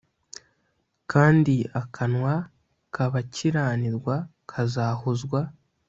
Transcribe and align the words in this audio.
Kandi 1.11 1.55
akanwa 1.81 2.33
k’abakiranirwa 2.93 4.15
kazahozwa 4.49 5.41